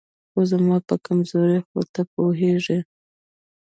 خو 0.31 0.39
زما 0.51 0.77
په 0.87 0.95
کمزورۍ 1.05 1.59
خو 1.67 1.79
ته 1.93 2.01
پوهېږې 2.13 2.79